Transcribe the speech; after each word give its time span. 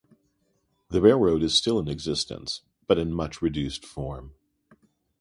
The 0.89 0.99
railroad 0.99 1.43
is 1.43 1.53
still 1.53 1.77
in 1.77 1.87
existence, 1.87 2.61
but 2.87 2.97
in 2.97 3.13
much 3.13 3.39
reduced 3.39 3.85
form. 3.85 4.33